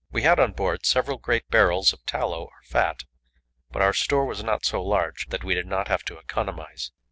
We 0.09 0.23
had 0.23 0.39
on 0.39 0.53
board 0.53 0.83
several 0.87 1.19
great 1.19 1.47
barrels 1.49 1.93
of 1.93 2.03
tallow 2.07 2.45
or 2.45 2.63
fat, 2.63 3.03
but 3.69 3.83
our 3.83 3.93
store 3.93 4.25
was 4.25 4.43
not 4.43 4.65
so 4.65 4.83
large 4.83 5.27
that 5.27 5.43
we 5.43 5.53
did 5.53 5.67
not 5.67 5.89
have 5.89 6.01
to 6.05 6.17
economize. 6.17 6.91